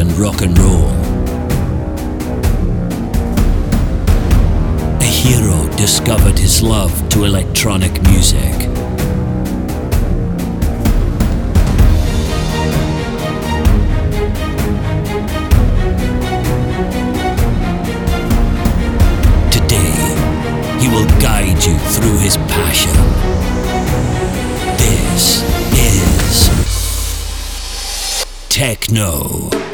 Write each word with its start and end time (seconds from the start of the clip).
and 0.00 0.16
rock 0.16 0.40
and 0.40 0.58
roll. 0.58 0.88
A 4.98 5.04
hero 5.04 5.68
discovered 5.76 6.38
his 6.38 6.62
love 6.62 7.06
to 7.10 7.24
electronic 7.24 7.92
music. 8.04 8.54
Today, 19.52 19.92
he 20.80 20.88
will 20.88 21.08
guide 21.20 21.62
you 21.62 21.76
through 21.76 22.18
his 22.20 22.38
passion. 22.48 22.94
This 24.78 25.42
is 25.76 26.48
Techno. 28.48 29.69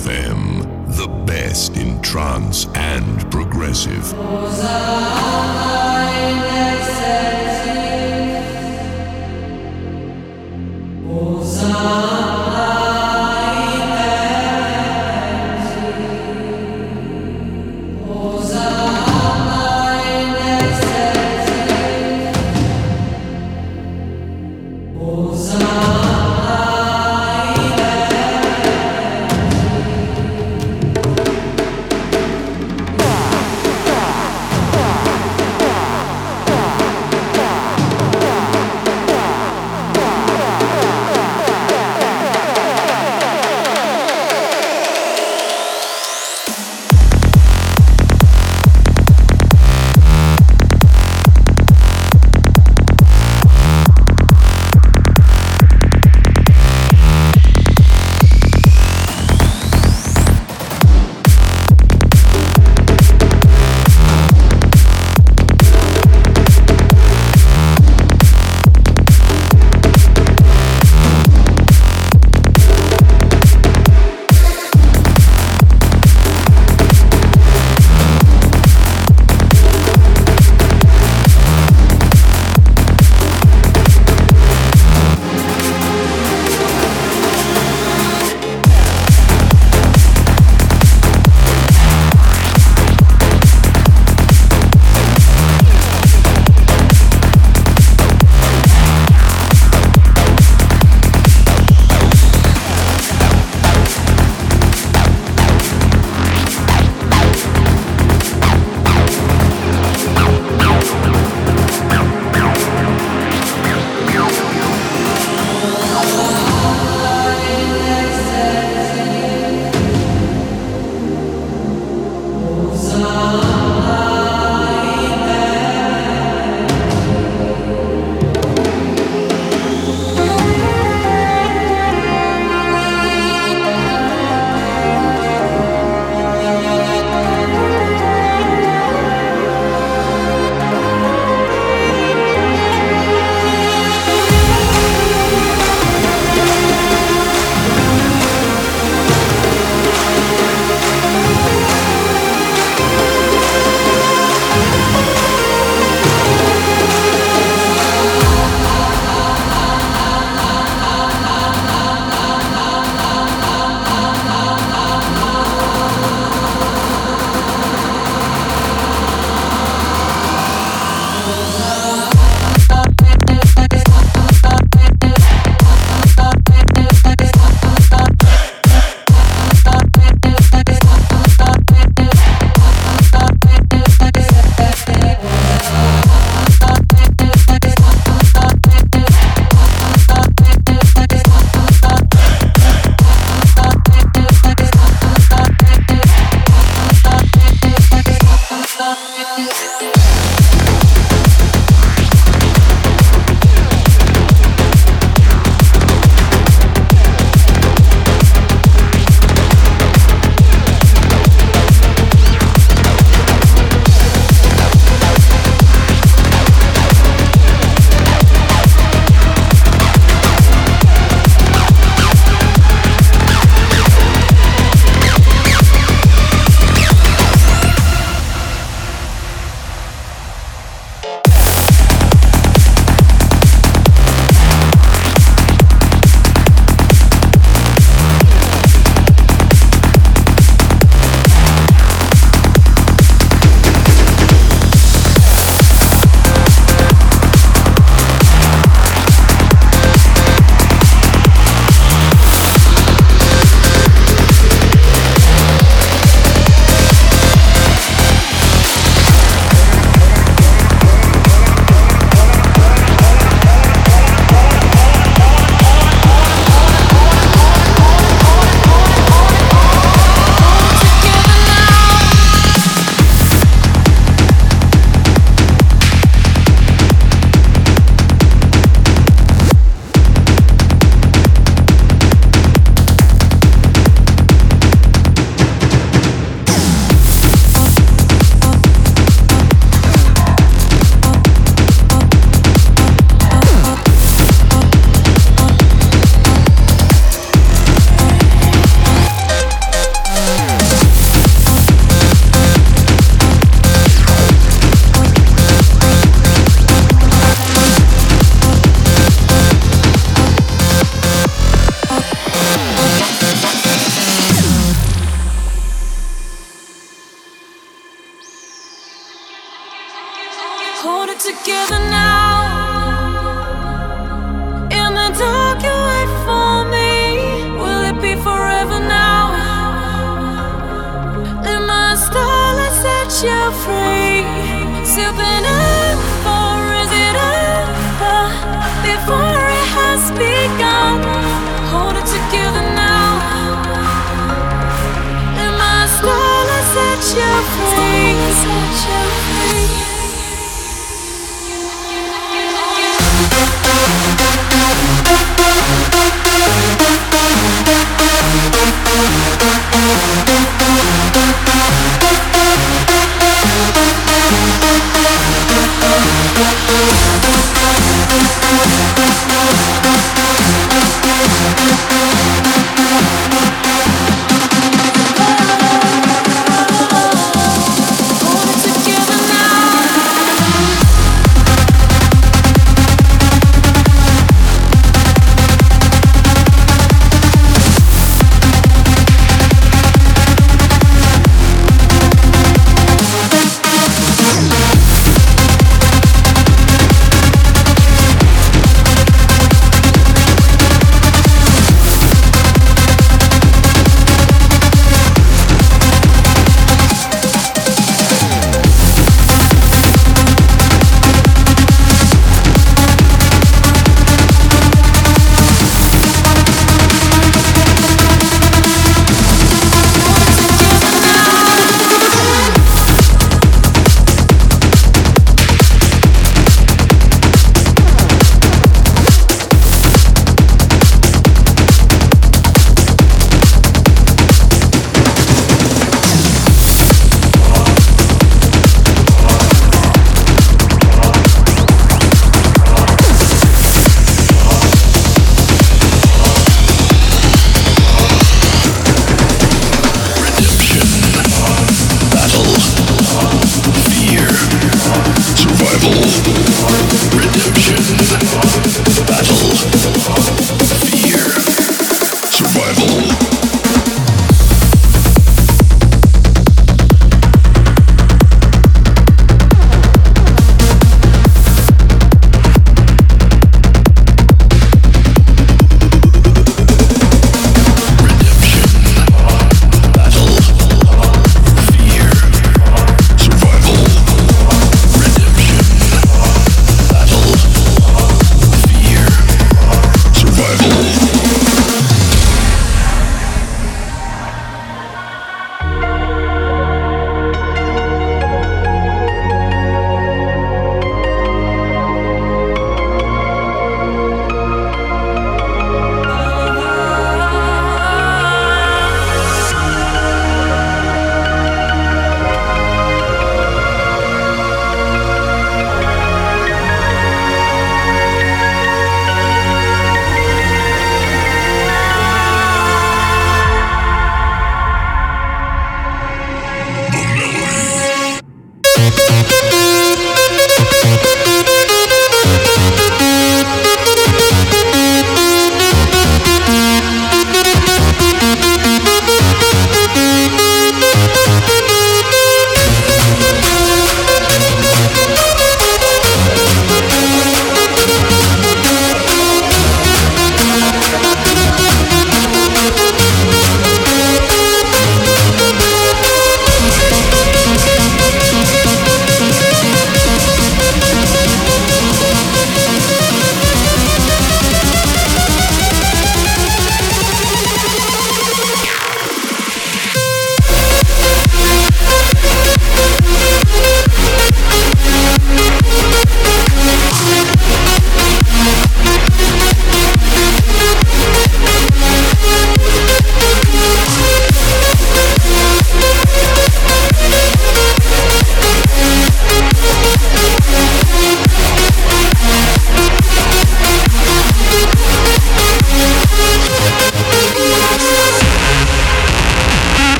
FM, 0.00 0.96
the 0.96 1.06
best 1.26 1.76
in 1.76 2.00
trance 2.00 2.66
and 2.74 3.30
progressive. 3.30 4.14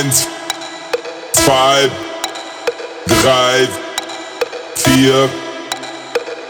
1, 0.00 0.08
2, 0.08 1.92
3, 3.04 3.68
4, 4.80 5.28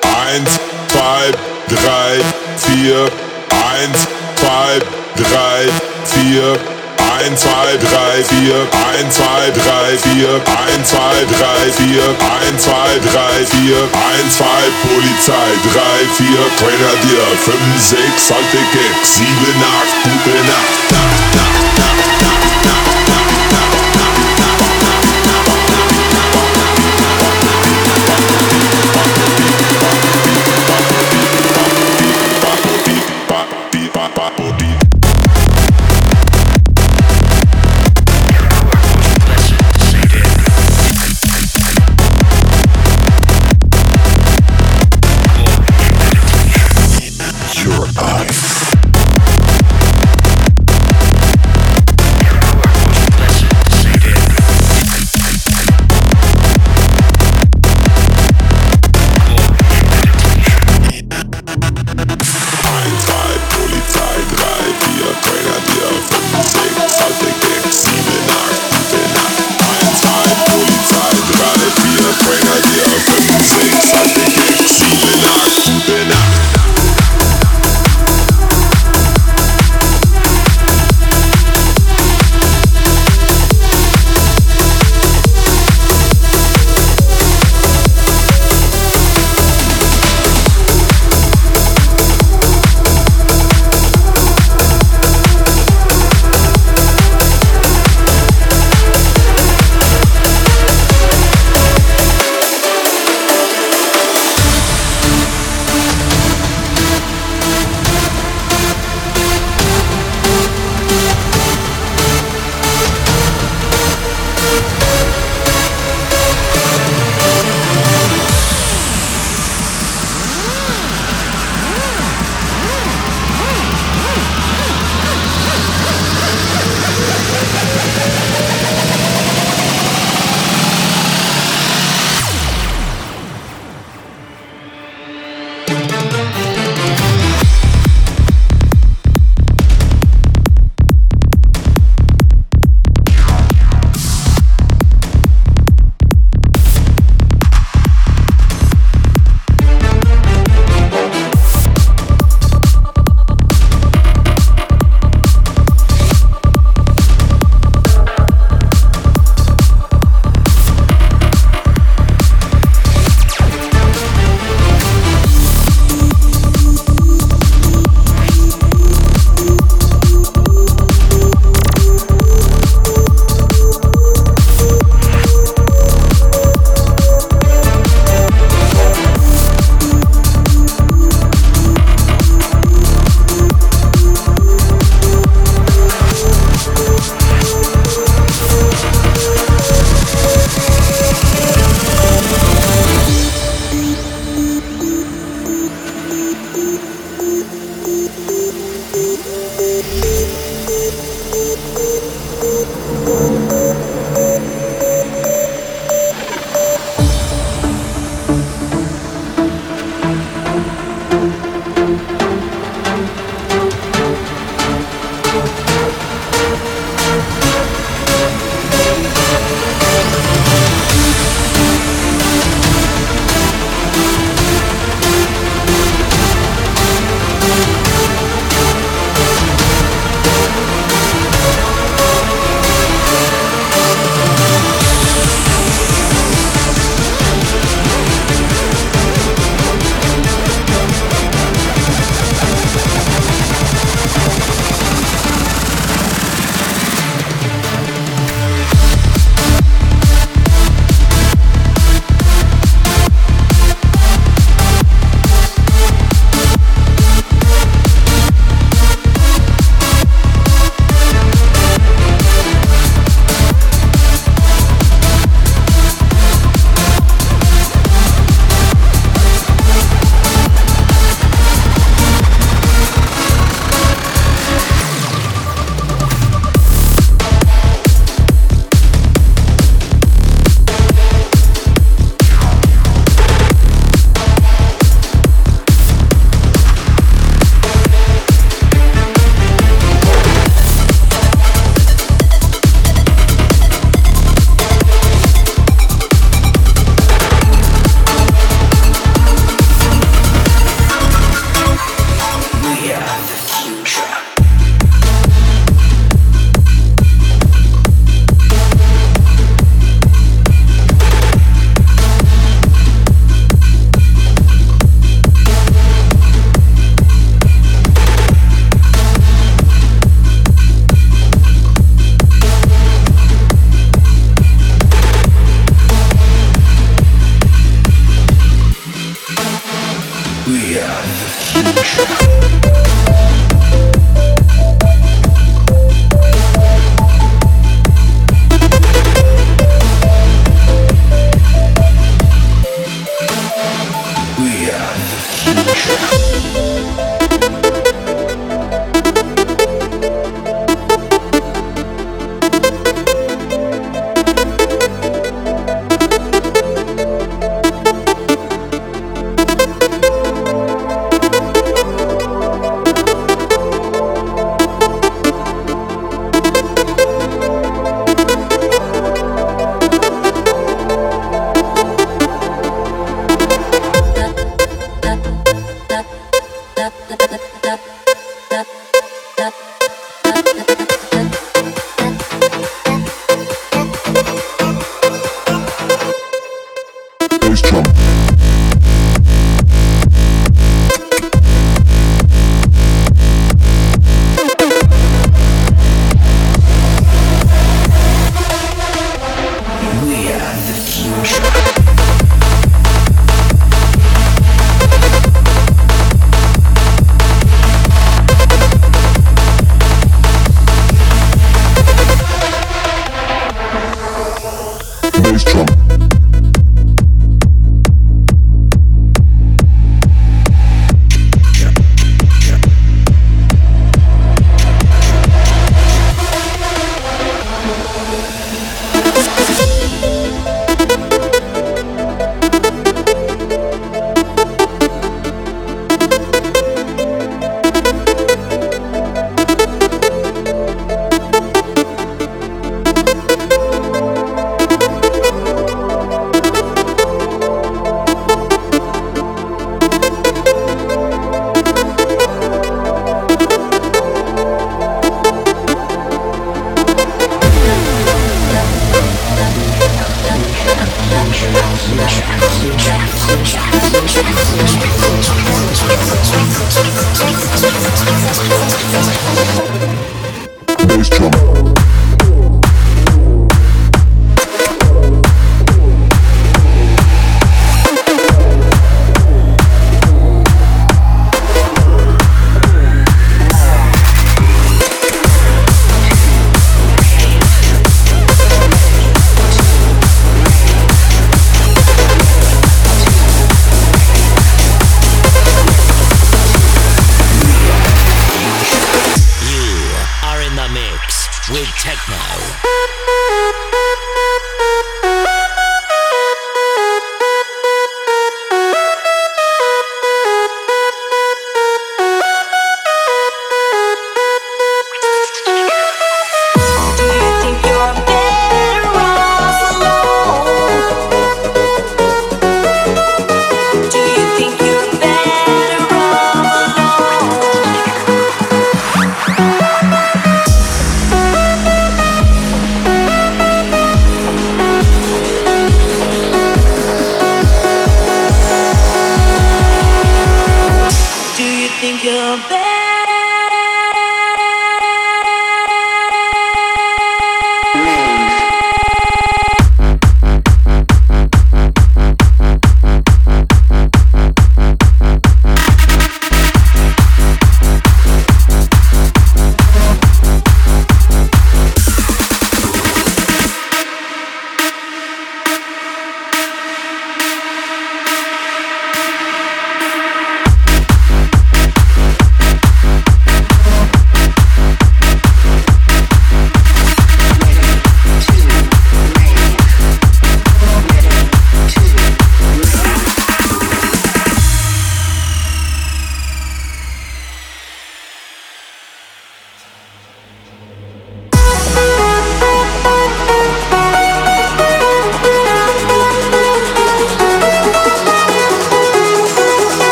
1, 0.00 0.48
2, 0.88 1.28
3, 1.68 2.24
4, 2.56 3.04
1, 3.52 3.92
2, 4.40 4.80
3, 5.20 5.68
4, 6.08 6.56
1, 6.96 7.36
2, 7.36 7.76
3, 7.84 8.22
4, 8.24 8.64
1, 8.64 9.04
2, 9.04 9.52
3, 9.52 9.92
4, 9.92 10.40
1, 10.40 10.84
2, 10.84 11.24
3, 11.24 11.68
4, 11.68 12.16
1, 12.16 12.56
2, 12.56 12.96
3, 12.96 13.44
4, 13.44 13.84
1, 13.92 14.30
2, 14.30 14.64
Polizei. 14.84 15.52
Drei, 15.72 16.00
vier, 16.16 16.44
Grenadier. 16.58 17.26
Fünf, 17.44 17.76
sechs, 17.78 18.30
alte 18.30 18.58
Gag. 18.72 19.04
Sieben, 19.04 19.62
acht, 19.62 19.96
gute 20.02 20.36
Nacht. 20.46 21.13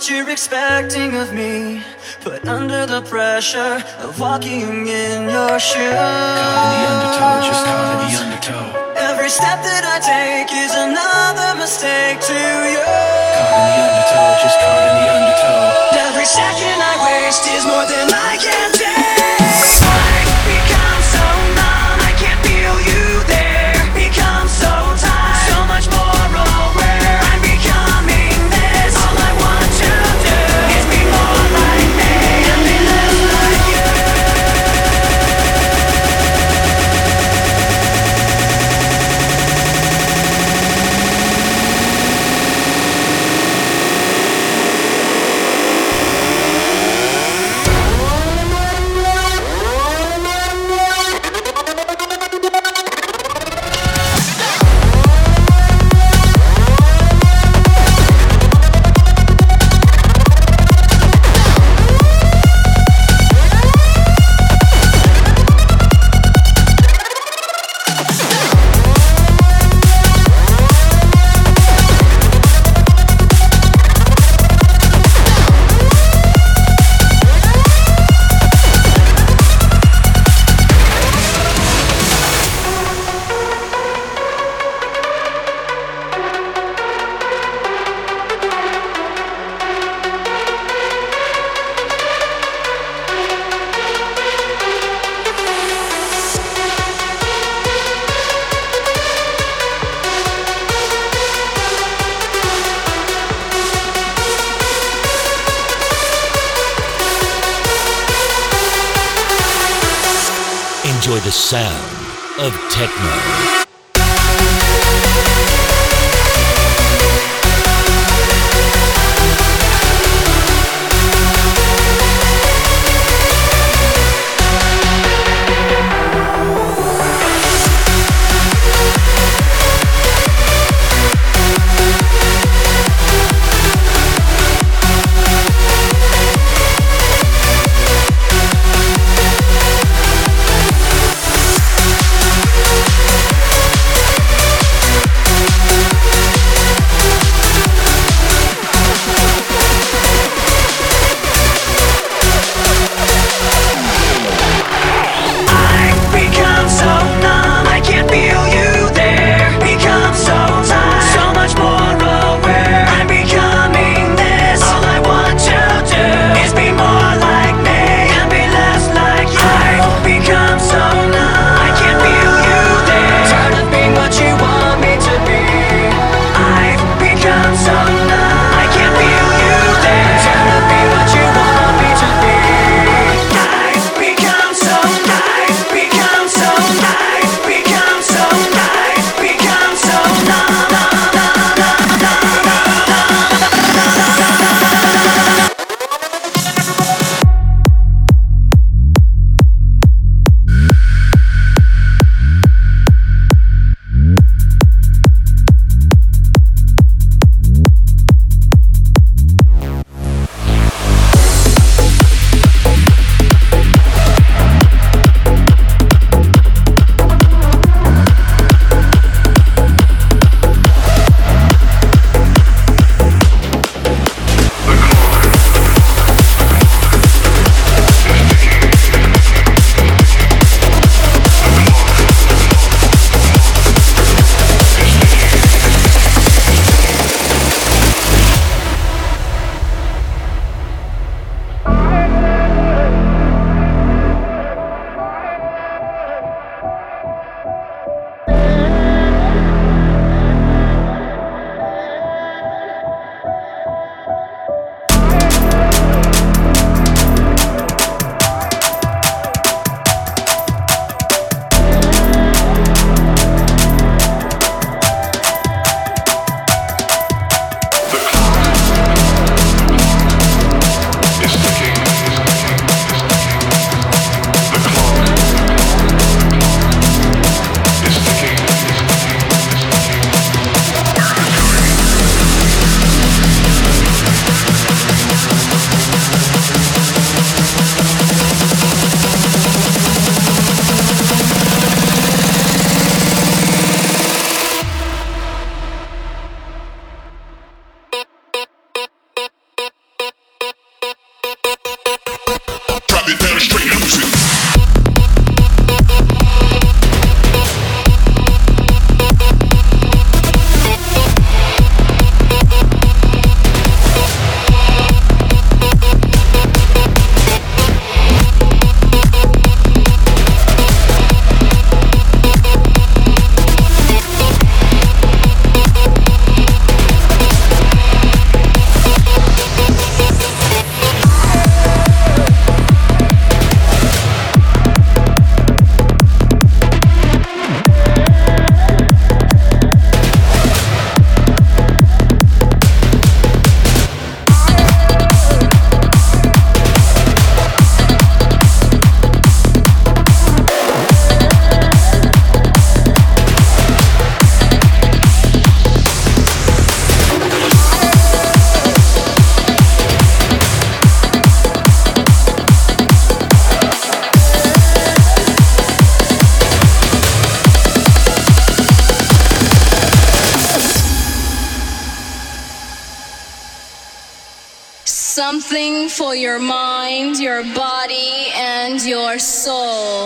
What 0.00 0.08
you're 0.08 0.30
expecting 0.30 1.14
of 1.16 1.34
me. 1.34 1.82
Put 2.22 2.46
under 2.48 2.86
the 2.86 3.02
pressure 3.02 3.84
of 3.98 4.18
walking 4.18 4.86
in 4.86 5.28
your 5.28 5.58
shoes. 5.60 5.92
Caught 5.92 6.62
in 6.64 6.70
the 6.72 6.88
undertow, 6.88 7.36
just 7.44 7.64
caught 7.66 7.84
in 7.92 7.98
the 8.00 8.16
undertow. 8.24 8.64
Every 8.96 9.28
step 9.28 9.60
that 9.60 9.84
I 9.84 9.98
take 10.00 10.48
is 10.48 10.72
another 10.72 11.58
mistake 11.60 12.16
to 12.32 12.40
you. 12.72 12.80
Caught 12.80 13.60
in 13.60 13.66
the 13.66 13.82
undertow, 13.84 14.28
just 14.40 14.56
caught 14.62 14.84
in 14.88 14.94
the 15.00 15.08
undertow. 15.20 16.08
Every 16.08 16.24
second 16.24 16.78
I 16.80 16.94
waste 17.04 17.44
is 17.52 17.64
more 17.68 17.84
than 17.84 18.08
I 18.08 18.32
can 18.40 18.68
take. 18.72 19.79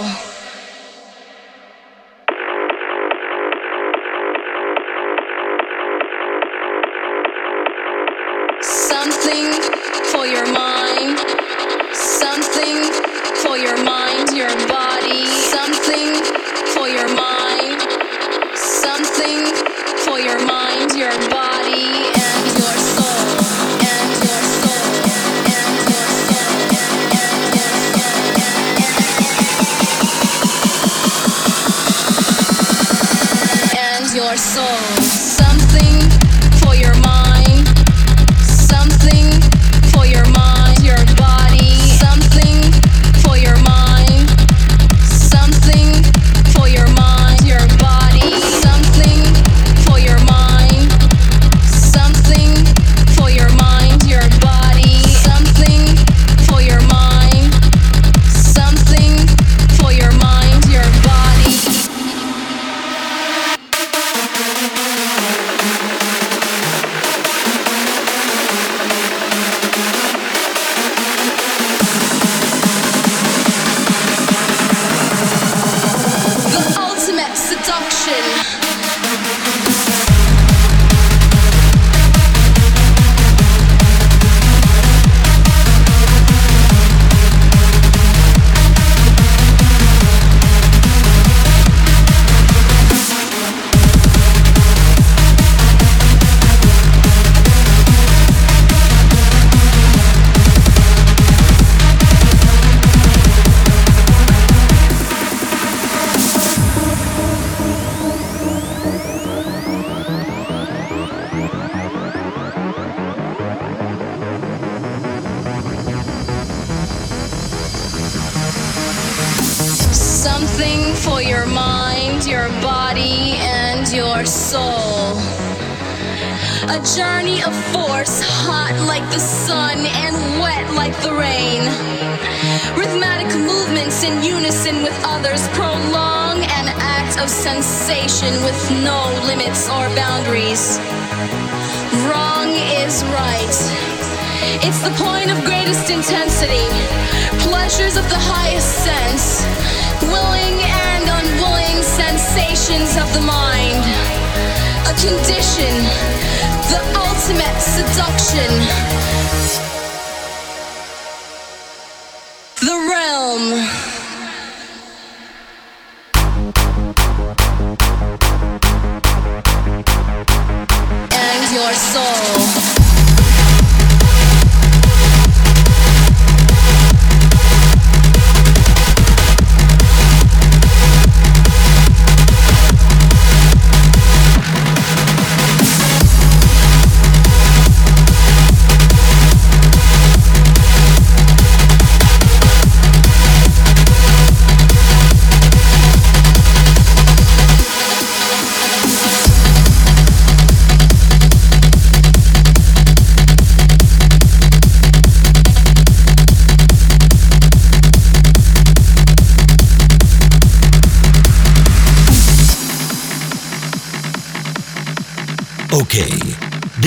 Oh. 0.06 0.33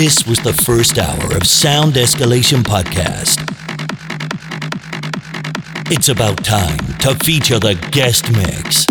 This 0.07 0.25
was 0.25 0.39
the 0.39 0.53
first 0.53 0.97
hour 0.97 1.35
of 1.35 1.45
Sound 1.45 1.95
Escalation 1.95 2.63
Podcast. 2.63 3.43
It's 5.91 6.07
about 6.07 6.45
time 6.45 6.77
to 6.99 7.13
feature 7.25 7.59
the 7.59 7.75
guest 7.91 8.31
mix. 8.31 8.85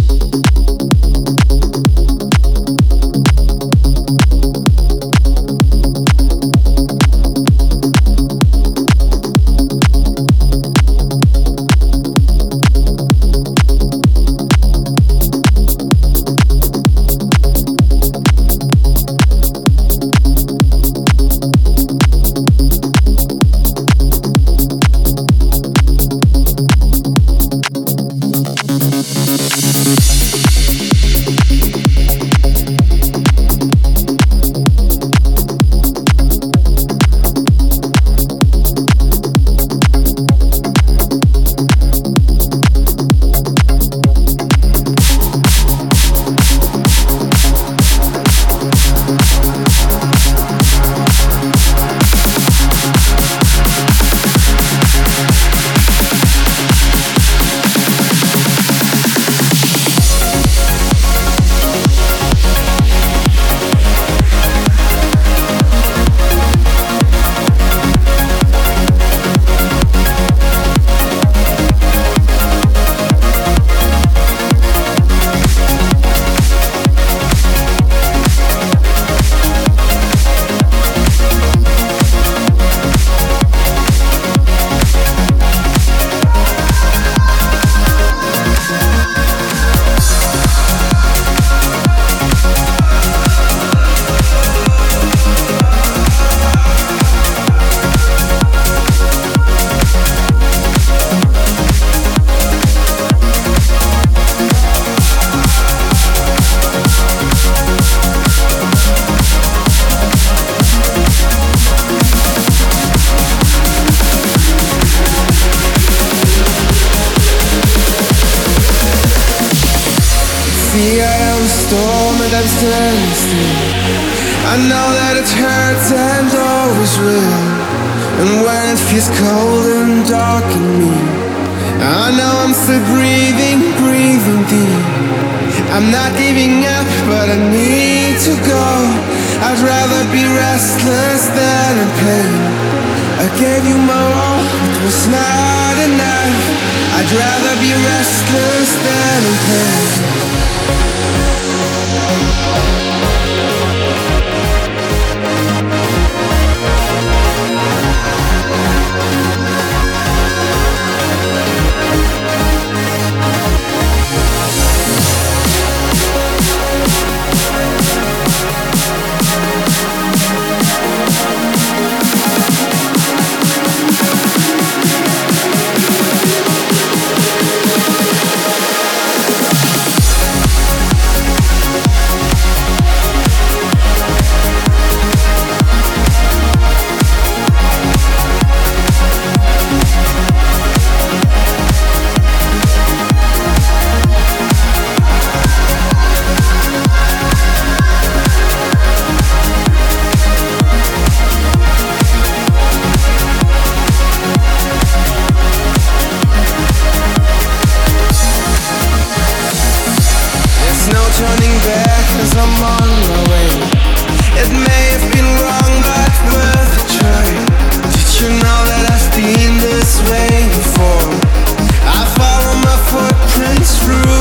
I'd 223.88 224.15